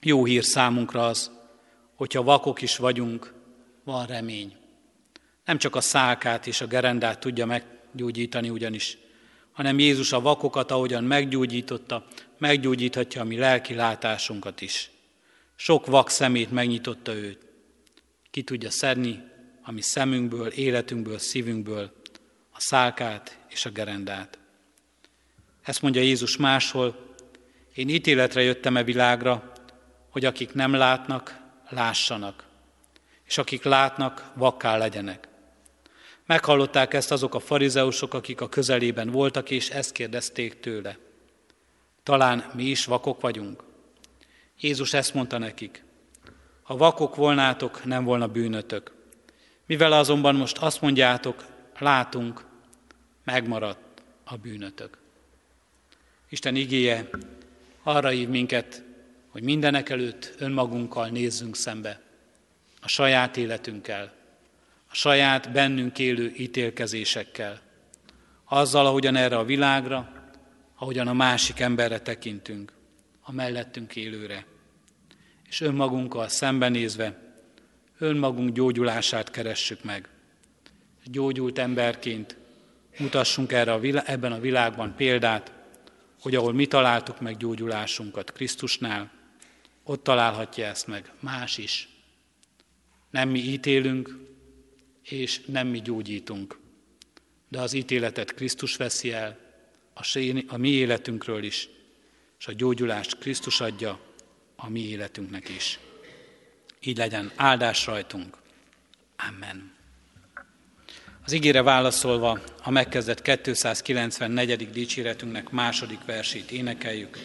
[0.00, 1.40] Jó hír számunkra az,
[2.02, 3.32] hogyha vakok is vagyunk,
[3.84, 4.56] van remény.
[5.44, 8.98] Nem csak a szálkát és a gerendát tudja meggyógyítani ugyanis,
[9.52, 12.06] hanem Jézus a vakokat, ahogyan meggyógyította,
[12.38, 14.90] meggyógyíthatja a mi lelki látásunkat is.
[15.56, 17.38] Sok vak szemét megnyitotta őt.
[18.30, 19.22] Ki tudja szedni
[19.62, 21.92] a mi szemünkből, életünkből, szívünkből
[22.52, 24.38] a szálkát és a gerendát.
[25.62, 27.14] Ezt mondja Jézus máshol,
[27.74, 29.52] én ítéletre jöttem e világra,
[30.10, 31.40] hogy akik nem látnak,
[31.72, 32.44] lássanak,
[33.24, 35.28] és akik látnak, vakká legyenek.
[36.26, 40.98] Meghallották ezt azok a farizeusok, akik a közelében voltak, és ezt kérdezték tőle.
[42.02, 43.62] Talán mi is vakok vagyunk?
[44.60, 45.84] Jézus ezt mondta nekik.
[46.62, 48.92] Ha vakok volnátok, nem volna bűnötök.
[49.66, 51.44] Mivel azonban most azt mondjátok,
[51.78, 52.44] látunk,
[53.24, 54.98] megmaradt a bűnötök.
[56.28, 57.08] Isten igéje
[57.82, 58.82] arra hív minket,
[59.32, 62.00] hogy mindenek előtt önmagunkkal nézzünk szembe,
[62.80, 64.12] a saját életünkkel,
[64.90, 67.60] a saját bennünk élő ítélkezésekkel,
[68.44, 70.12] azzal, ahogyan erre a világra,
[70.76, 72.72] ahogyan a másik emberre tekintünk,
[73.22, 74.44] a mellettünk élőre.
[75.48, 77.18] És önmagunkkal szembenézve,
[77.98, 80.08] önmagunk gyógyulását keressük meg.
[81.04, 82.36] Gyógyult emberként
[82.98, 85.52] mutassunk erre a vilá- ebben a világban példát,
[86.20, 89.10] hogy ahol mi találtuk meg gyógyulásunkat Krisztusnál,
[89.84, 91.88] ott találhatja ezt meg más is.
[93.10, 94.18] Nem mi ítélünk,
[95.02, 96.58] és nem mi gyógyítunk,
[97.48, 99.38] de az ítéletet Krisztus veszi el,
[100.46, 101.68] a mi életünkről is,
[102.38, 104.00] és a gyógyulást Krisztus adja
[104.56, 105.78] a mi életünknek is.
[106.80, 108.36] Így legyen áldás rajtunk.
[109.28, 109.72] Amen.
[111.24, 114.70] Az ígére válaszolva a megkezdett 294.
[114.70, 117.18] dicséretünknek második versét énekeljük.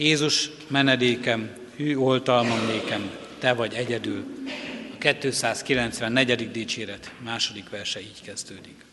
[0.00, 4.24] Jézus menedékem, hű oltalmam nékem, te vagy egyedül.
[4.94, 6.50] A 294.
[6.50, 8.88] dicséret második verse így kezdődik.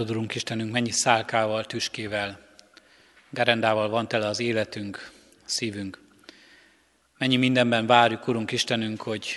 [0.00, 2.40] Látod, Urunk Istenünk, mennyi szálkával, tüskével,
[3.30, 5.10] gerendával van tele az életünk,
[5.44, 6.00] szívünk.
[7.18, 9.36] Mennyi mindenben várjuk, Urunk Istenünk, hogy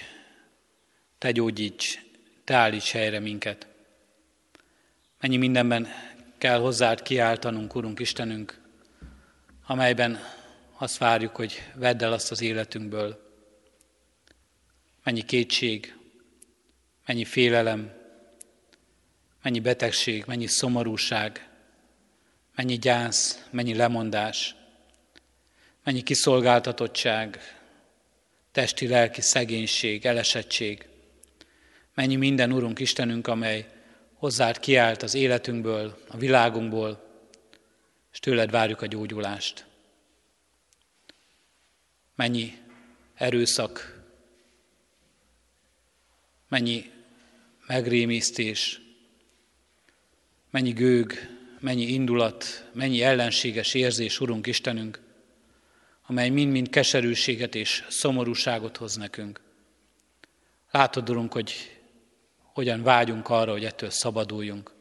[1.17, 1.99] Te gyógyíts,
[2.43, 3.67] Te állíts helyre minket.
[5.19, 5.87] Mennyi mindenben
[6.37, 8.61] kell hozzád kiáltanunk, Urunk Istenünk,
[9.65, 10.19] amelyben
[10.77, 13.33] azt várjuk, hogy vedd el azt az életünkből.
[15.03, 15.95] Mennyi kétség,
[17.05, 18.01] mennyi félelem,
[19.43, 21.49] mennyi betegség, mennyi szomorúság,
[22.55, 24.55] mennyi gyász, mennyi lemondás,
[25.83, 27.39] mennyi kiszolgáltatottság,
[28.51, 30.87] testi, lelki szegénység, elesettség,
[31.93, 33.67] mennyi minden, Urunk Istenünk, amely
[34.13, 37.03] hozzád kiállt az életünkből, a világunkból,
[38.11, 39.65] és tőled várjuk a gyógyulást.
[42.15, 42.57] Mennyi
[43.15, 44.01] erőszak,
[46.47, 46.91] mennyi
[47.67, 48.82] megrémisztés,
[50.53, 51.13] mennyi gőg,
[51.59, 54.99] mennyi indulat, mennyi ellenséges érzés, Urunk Istenünk,
[56.05, 59.41] amely mind-mind keserűséget és szomorúságot hoz nekünk.
[60.71, 61.79] Látod, Urunk, hogy
[62.37, 64.71] hogyan vágyunk arra, hogy ettől szabaduljunk.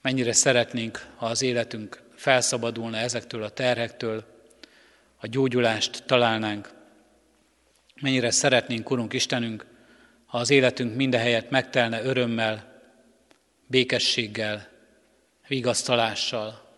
[0.00, 4.24] Mennyire szeretnénk, ha az életünk felszabadulna ezektől a terhektől,
[5.16, 6.74] a gyógyulást találnánk.
[8.00, 9.66] Mennyire szeretnénk, Urunk Istenünk,
[10.26, 12.71] ha az életünk mindehelyett megtelne örömmel,
[13.72, 14.68] békességgel,
[15.48, 16.68] vigasztalással,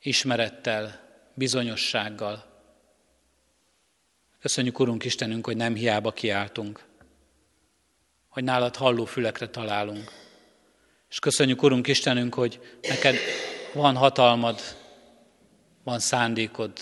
[0.00, 1.00] ismerettel,
[1.34, 2.44] bizonyossággal.
[4.40, 6.84] Köszönjük, Urunk Istenünk, hogy nem hiába kiáltunk,
[8.28, 10.12] hogy nálad halló fülekre találunk.
[11.10, 13.16] És köszönjük, Urunk Istenünk, hogy neked
[13.74, 14.60] van hatalmad,
[15.82, 16.72] van szándékod,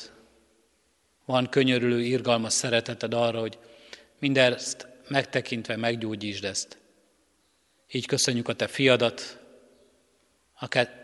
[1.25, 3.59] van könyörülő, irgalmas szereteted arra, hogy
[4.19, 6.85] mindezt megtekintve meggyógyítsd ezt.
[7.91, 9.39] Így köszönjük a Te fiadat,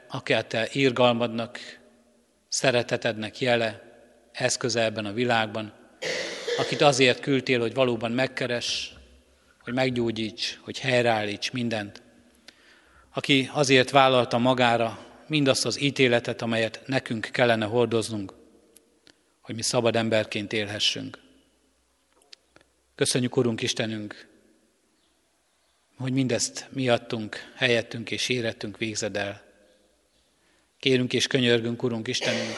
[0.09, 1.59] aki a Te irgalmadnak,
[2.49, 3.83] szeretetednek jele,
[4.33, 5.73] eszköze ebben a világban,
[6.59, 8.93] akit azért küldtél, hogy valóban megkeres,
[9.61, 12.03] hogy meggyógyíts, hogy helyreállíts mindent,
[13.13, 18.35] aki azért vállalta magára mindazt az ítéletet, amelyet nekünk kellene hordoznunk,
[19.41, 21.19] hogy mi szabad emberként élhessünk.
[22.95, 24.29] Köszönjük, Urunk Istenünk,
[26.03, 29.43] hogy mindezt miattunk, helyettünk és érettünk végzed el.
[30.79, 32.57] Kérünk és könyörgünk, Urunk Istenünk,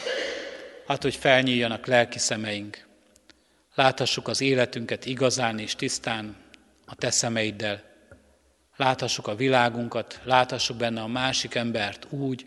[0.86, 2.86] hát, hogy felnyíljanak lelki szemeink,
[3.74, 6.36] láthassuk az életünket igazán és tisztán
[6.86, 7.82] a Te szemeiddel,
[8.76, 12.46] láthassuk a világunkat, láthassuk benne a másik embert úgy,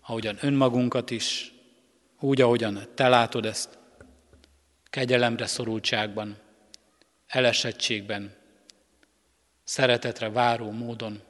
[0.00, 1.52] ahogyan önmagunkat is,
[2.18, 3.78] úgy, ahogyan Te látod ezt,
[4.90, 6.36] kegyelemre szorultságban,
[7.26, 8.38] elesettségben,
[9.70, 11.20] szeretetre váró módon.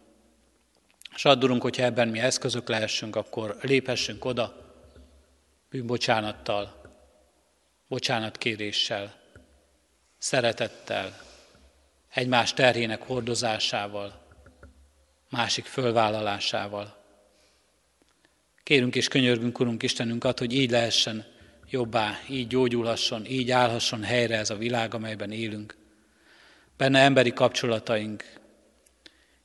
[1.15, 4.75] És addurunk, hogyha ebben mi eszközök lehessünk, akkor léphessünk oda
[5.71, 6.81] bűnbocsánattal,
[7.89, 9.15] bocsánatkéréssel,
[10.19, 11.21] szeretettel,
[12.09, 14.27] egymás terhének hordozásával,
[15.31, 16.97] másik fölvállalásával.
[18.63, 21.27] Kérünk és könyörgünk, Urunk Istenünket, hogy így lehessen
[21.71, 25.80] jobbá, így gyógyulhasson, így állhasson helyre ez a világ, amelyben élünk
[26.81, 28.25] benne emberi kapcsolataink,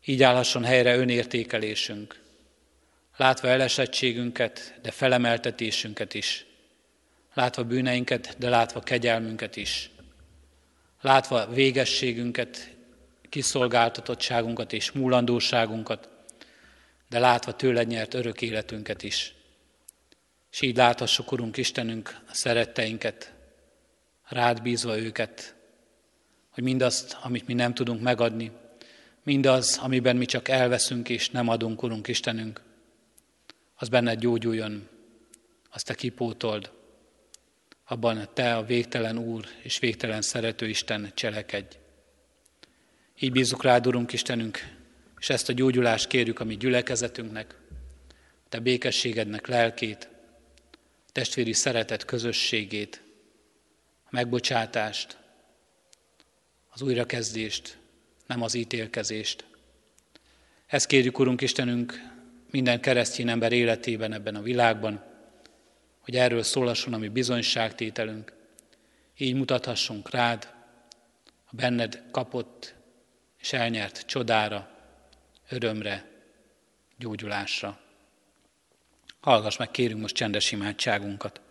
[0.06, 2.22] így állhasson helyre önértékelésünk,
[3.18, 6.46] látva elesettségünket, de felemeltetésünket is,
[7.34, 9.90] látva bűneinket, de látva kegyelmünket is,
[11.02, 12.76] látva végességünket,
[13.30, 16.10] kiszolgáltatottságunkat és múlandóságunkat,
[17.10, 19.34] de látva tőled nyert örök életünket is.
[20.52, 23.34] És így láthassuk, Urunk Istenünk, a szeretteinket,
[24.28, 25.55] rád bízva őket,
[26.56, 28.52] hogy mindazt, amit mi nem tudunk megadni,
[29.24, 32.62] mindaz, amiben mi csak elveszünk és nem adunk, Urunk Istenünk,
[33.76, 34.88] az benned gyógyuljon,
[35.70, 36.72] azt Te kipótold,
[37.86, 41.78] abban Te a végtelen Úr és végtelen szerető Isten cselekedj.
[43.20, 44.60] Így bízzuk rád, Urunk Istenünk,
[45.20, 47.56] és ezt a gyógyulást kérjük a mi gyülekezetünknek,
[48.50, 50.10] Te békességednek lelkét,
[51.12, 53.02] testvéri szeretet közösségét,
[54.04, 55.24] a megbocsátást,
[56.76, 57.78] az újrakezdést,
[58.28, 59.46] nem az ítélkezést.
[60.68, 62.02] Ezt kérjük, Urunk Istenünk,
[62.52, 65.04] minden keresztény ember életében ebben a világban,
[66.00, 68.34] hogy erről szólasson a mi bizonyságtételünk,
[69.18, 70.54] így mutathassunk rád
[71.46, 72.76] a benned kapott
[73.40, 74.70] és elnyert csodára,
[75.50, 76.12] örömre,
[76.98, 77.80] gyógyulásra.
[79.20, 81.42] Hallgass meg, kérünk most csendes imádságunkat.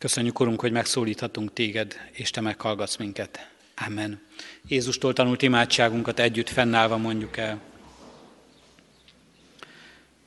[0.00, 3.48] Köszönjük, Urunk, hogy megszólíthatunk téged, és te meghallgatsz minket.
[3.86, 4.20] Amen.
[4.68, 7.60] Jézustól tanult imádságunkat együtt fennállva mondjuk el.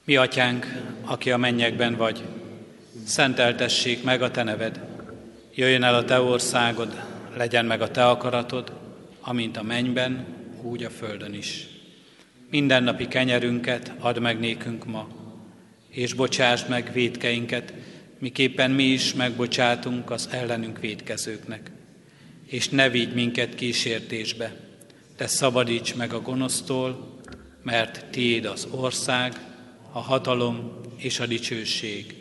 [0.03, 0.67] Mi atyánk,
[1.01, 2.23] aki a mennyekben vagy,
[3.05, 4.81] szenteltessék meg a te neved.
[5.55, 7.03] Jöjjön el a te országod,
[7.35, 8.71] legyen meg a te akaratod,
[9.21, 10.25] amint a mennyben,
[10.61, 11.67] úgy a földön is.
[12.49, 15.07] Mindennapi kenyerünket add meg nékünk ma,
[15.89, 17.73] és bocsásd meg védkeinket,
[18.23, 21.71] miképpen mi is megbocsátunk az ellenünk védkezőknek.
[22.45, 24.55] És ne vigy minket kísértésbe,
[25.17, 27.19] de szabadíts meg a gonosztól,
[27.63, 29.33] mert tiéd az ország,
[29.91, 32.15] a hatalom és a dicsőség,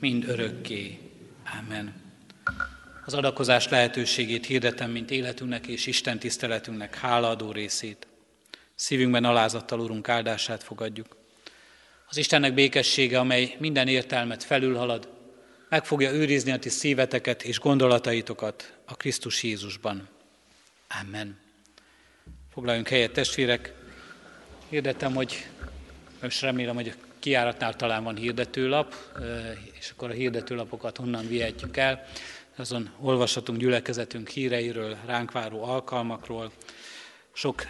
[0.00, 0.98] mind örökké.
[1.60, 1.94] Amen.
[3.06, 8.06] Az adakozás lehetőségét hirdetem, mint életünknek és Isten tiszteletünknek hálaadó részét.
[8.74, 11.16] Szívünkben alázattal Urunk áldását fogadjuk.
[12.08, 15.13] Az Istennek békessége, amely minden értelmet felülhalad,
[15.68, 20.08] meg fogja őrizni a ti szíveteket és gondolataitokat a Krisztus Jézusban.
[21.02, 21.38] Amen.
[22.52, 23.72] Foglaljunk helyet, testvérek.
[24.68, 25.46] Hirdetem, hogy
[26.22, 28.94] most remélem, hogy a kiáratnál talán van hirdetőlap,
[29.78, 32.06] és akkor a hirdetőlapokat honnan vihetjük el.
[32.56, 36.52] Azon olvashatunk gyülekezetünk híreiről, ránk váró alkalmakról.
[37.32, 37.66] Sok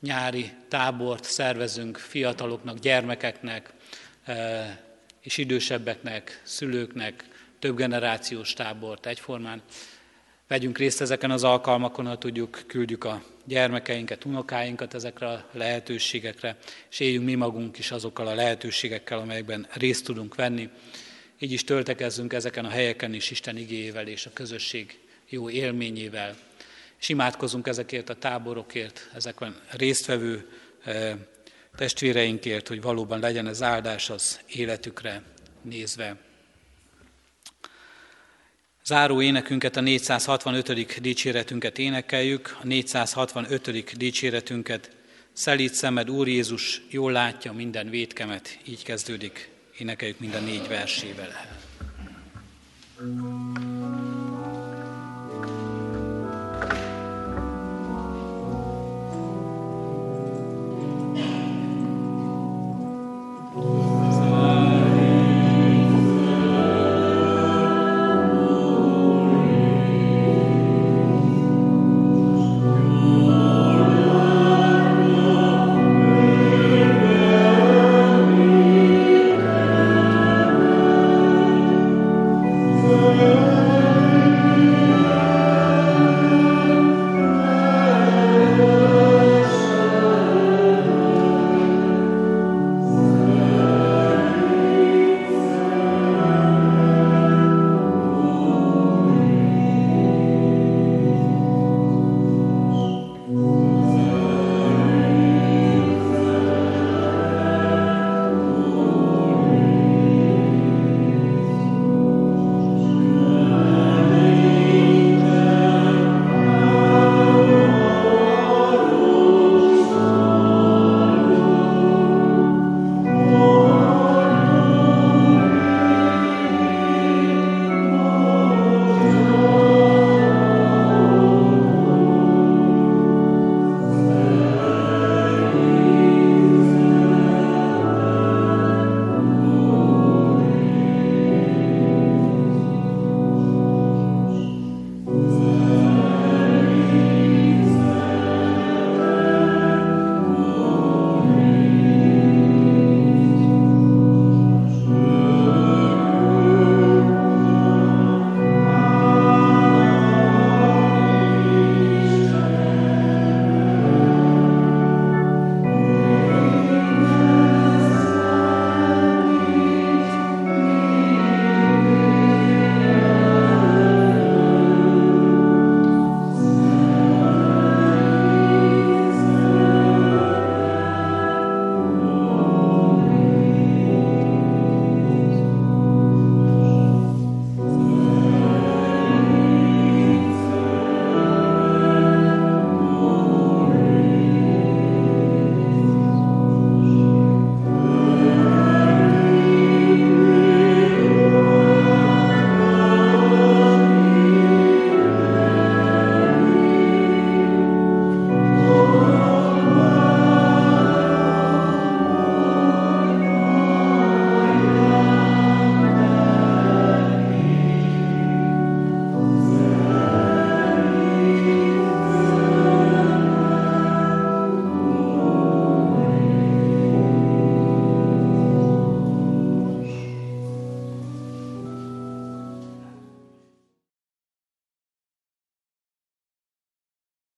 [0.00, 3.72] nyári tábort szervezünk fiataloknak, gyermekeknek,
[5.20, 7.24] és idősebbeknek, szülőknek,
[7.64, 9.62] több generációs tábort egyformán.
[10.48, 16.56] Vegyünk részt ezeken az alkalmakon, ha tudjuk, küldjük a gyermekeinket, unokáinkat ezekre a lehetőségekre,
[16.90, 20.68] és éljünk mi magunk is azokkal a lehetőségekkel, amelyekben részt tudunk venni.
[21.38, 24.98] Így is töltekezzünk ezeken a helyeken is Isten igéjével és a közösség
[25.28, 26.36] jó élményével.
[27.00, 30.48] És imádkozunk ezekért a táborokért, ezekben résztvevő
[30.84, 31.14] eh,
[31.76, 35.22] testvéreinkért, hogy valóban legyen ez áldás az életükre
[35.62, 36.32] nézve.
[38.86, 41.00] Záró énekünket, a 465.
[41.00, 43.96] dicséretünket énekeljük, a 465.
[43.96, 44.90] dicséretünket
[45.32, 51.28] Szelít szemed, Úr Jézus, jól látja minden védkemet, így kezdődik, énekeljük minden négy versével.
[52.96, 53.83] thank you